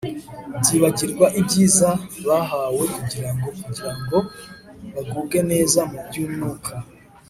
[0.61, 1.89] byibagirwa ibyiza
[2.27, 4.17] bahawe kugira ngo kugira ngo
[4.93, 6.73] bagubwe neza mu byumwuka